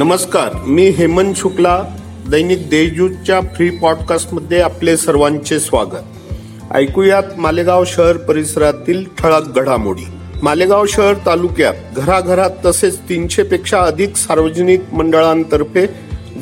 [0.00, 1.82] नमस्कार मी हेमंत शुक्ला
[2.30, 6.32] दैनिक देशजूतच्या फ्री पॉडकास्टमध्ये आपले सर्वांचे स्वागत.
[6.74, 10.06] ऐकूयात मालेगाव शहर परिसरातील ठळक घडामोडी.
[10.42, 15.86] मालेगाव शहर तालुक्यात घराघरात तसेच तीनशे पेक्षा अधिक सार्वजनिक मंडळांतर्फे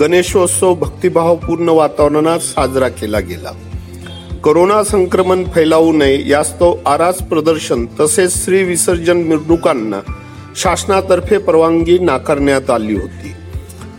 [0.00, 3.50] गणेशोत्सव भक्तिभावपूर्ण वातावरणात साजरा केला गेला.
[4.44, 10.00] कोरोना संक्रमण फैलावू नये यास्तव आरास प्रदर्शन तसेच श्री विसर्जन मिरवणुकांना
[10.56, 13.32] शासनातर्फे परवानगी नाकारण्यात आली होती.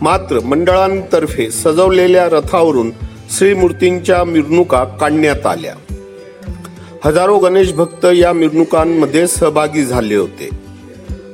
[0.01, 2.91] मात्र मंडळांतर्फे सजवलेल्या रथावरून
[3.37, 5.75] श्रीमूर्तींच्या मिरवणुका काढण्यात आल्या.
[7.05, 10.49] हजारो गणेश भक्त या मिरवणुकांमध्ये सहभागी झाले होते.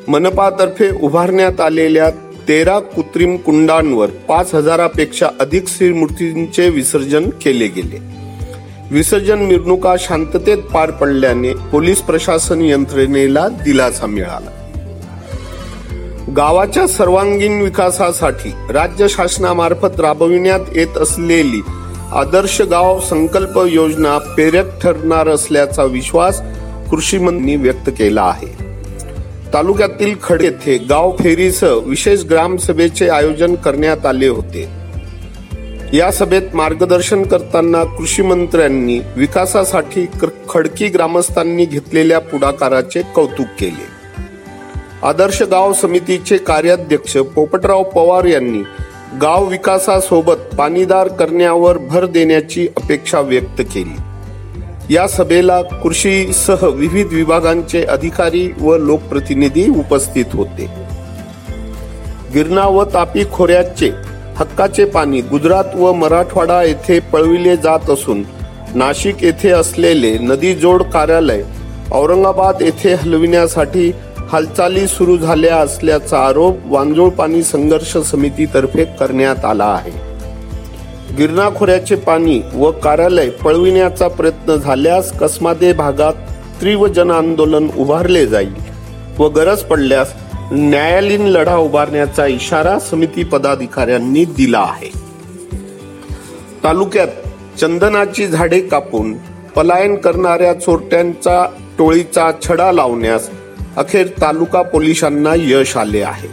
[0.07, 2.09] मनपातर्फे उभारण्यात आलेल्या
[2.47, 8.01] तेरा कृत्रिम कुंडांवर पाच हजारापेक्षा अधिक श्रीमूर्तींचे विसर्जन केले गेले.
[8.91, 14.64] विसर्जन मिरवणुका शांततेत पार पडल्याने पोलीस प्रशासन यंत्रणेला दिलासा मिळाला.
[16.37, 21.61] गावाच्या सर्वांगीण विकासासाठी राज्य शासनामार्फत राबविण्यात येत असलेली
[22.11, 26.41] आदर्श गाव संकल्प योजना प्रेरक ठरणार असल्याचा विश्वास
[26.91, 27.17] कृषी
[27.55, 28.47] व्यक्त केला आहे.
[29.53, 34.67] तालुक्यातील खडे येथे गाव फेरीसह विशेष ग्रामसभेचे आयोजन करण्यात आले होते.
[35.93, 40.05] या सभेत मार्गदर्शन करताना कृषी मंत्र्यांनी विकासासाठी
[40.49, 43.94] खडकी ग्रामस्थांनी घेतलेल्या पुढाकाराचे कौतुक केले.
[45.05, 48.61] आदर्श गाव समितीचे कार्याध्यक्ष पोपटराव पवार यांनी
[49.21, 54.93] गाव विकासासोबत पाणीदार करण्यावर भर देण्याची अपेक्षा व्यक्त केली.
[54.93, 60.65] या सभेला कृषीसह विविध विभागांचे अधिकारी व लोकप्रतिनिधी उपस्थित होते.
[62.33, 63.91] गिरणा व तापी खोऱ्याचे
[64.37, 68.23] हक्काचे पाणी गुजरात व मराठवाडा येथे पळविले जात असून
[68.75, 71.43] नाशिक येथे असलेले नदी जोड कार्यालय
[71.91, 73.91] औरंगाबाद येथे हलविण्यासाठी
[74.35, 79.91] हालचाली सुरू झाल्या असल्याचा आरोप वांजोळ पाणी संघर्ष समितीतर्फे करण्यात आला आहे.
[81.17, 86.13] गिरणा खोऱ्याचे पाणी व कार्यालय पळविण्याचा प्रयत्न झाल्यास कसमादे भागात
[86.61, 88.53] तीव्र जन आंदोलन उभारले जाईल
[89.19, 90.13] व गरज पडल्यास
[90.51, 94.91] न्यायालयीन लढा उभारण्याचा इशारा समिती पदाधिकाऱ्यांनी दिला आहे.
[96.63, 97.07] तालुक्यात
[97.59, 99.13] चंदनाची झाडे कापून
[99.55, 101.45] पलायन करणाऱ्या चोरट्यांचा
[101.77, 103.29] टोळीचा छडा लावण्यास
[103.77, 106.27] अखेर तालुका पोलिसांना यश आले आहे.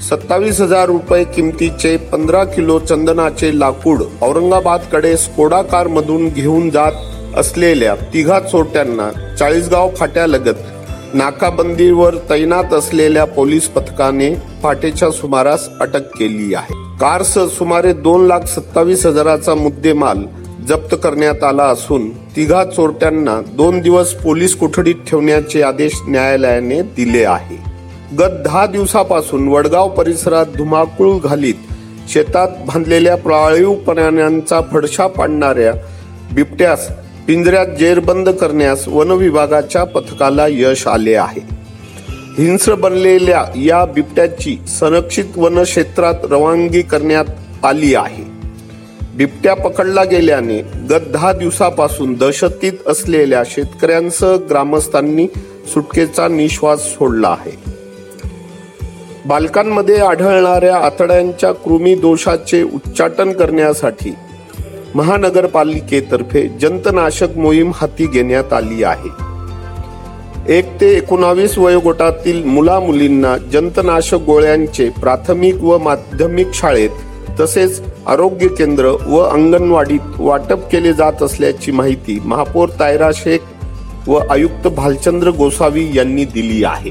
[0.00, 6.92] सत्तावीस हजार रुपये किमतीचे पंधरा किलो चंदनाचे लाकूड औरंगाबादकडे स्कोडा कारमधून घेऊन जात
[7.36, 16.74] असलेल्या तिघा चोरट्यांना चाळीसगाव फाट्यालगत नाकाबंदीवर तैनात असलेल्या पोलीस पथकाने फाटेच्या सुमारास अटक केली आहे.
[17.00, 20.24] कारसह सुमारे दोन लाख सत्तावीस हजाराचा मुद्देमाल
[20.68, 27.56] जप्त करण्यात आला असून तिघा चोरट्यांना दोन दिवस पोलीस कोठडीत ठेवण्याचे आदेश न्यायालयाने दिले आहे.
[28.18, 31.54] गत दहा दिवसापासून वडगाव परिसरात धुमाकूळ घालीत
[32.08, 35.72] शेतात बांधलेल्या प्राळीव प्राण्यांचा फडशा पाडणाऱ्या
[36.32, 36.88] बिबट्यास
[37.26, 41.40] पिंजऱ्यात जेरबंद करण्यास वन विभागाच्या पथकाला यश आले आहे.
[42.38, 47.24] हिंस्र बनलेल्या या बिबट्याची संरक्षित वन क्षेत्रात रवानगी करण्यात
[47.64, 48.31] आली आहे.
[49.16, 50.58] बिबट्या पकडला गेल्याने
[50.90, 55.26] गत दहा दिवसापासून दहशतीत असलेल्या शेतकऱ्यांसह ग्रामस्थांनी
[55.74, 57.52] सुटकेचा निश्वास सोडला आहे.
[59.26, 64.14] बालकांमध्ये आढळणाऱ्या आतड्यांच्या कृमी दोषाचे उच्चाटन करण्यासाठी
[64.94, 69.32] महानगरपालिकेतर्फे जंतनाशक मोहीम हाती घेण्यात आली आहे.
[70.56, 76.90] एक ते एकोणावीस वयोगटातील मुला मुलींना जंतनाशक गोळ्यांचे प्राथमिक व माध्यमिक शाळेत
[77.40, 84.66] तसेच आरोग्य केंद्र व अंगणवाडीत वाटप केले जात असल्याची माहिती महापौर तायरा शेख व आयुक्त
[84.68, 86.90] भालचंद्र गोसावी यांनी दिली आहे.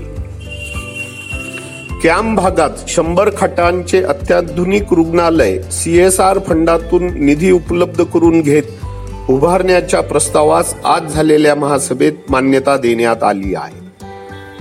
[2.03, 11.14] कॅम्प भागात शंभर खाटांचे अत्याधुनिक रुग्णालय सीएसआर फंडातून निधी उपलब्ध करून घेत उभारण्याच्या प्रस्तावास आज
[11.14, 13.79] झालेल्या महासभेत मान्यता देण्यात आली आहे.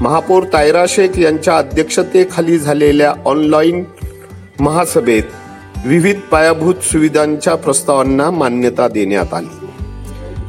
[0.01, 3.85] महापौर तायरा शेख यांच्या अध्यक्षतेखाली झालेल्या ऑनलाईन
[4.61, 5.23] महासभेत
[5.87, 9.67] विविध पायाभूत सुविधांच्या प्रस्तावांना मान्यता देण्यात आली.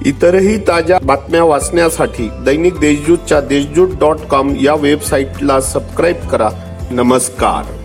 [0.09, 6.49] इतरही ताज्या बातम्या वाचण्यासाठी दैनिक देशजूतच्या देशजूत डॉट कॉम या वेबसाईटला सबस्क्राईब करा.
[6.91, 7.80] नमस्कार.